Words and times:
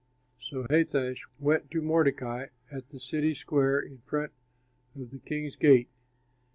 So 0.49 0.63
Hathach 0.63 1.27
went 1.37 1.69
to 1.69 1.79
Mordecai 1.79 2.47
at 2.71 2.89
the 2.89 2.99
city 2.99 3.35
square 3.35 3.79
in 3.79 3.99
front 3.99 4.31
of 4.95 5.11
the 5.11 5.19
king's 5.19 5.55
gate. 5.55 5.89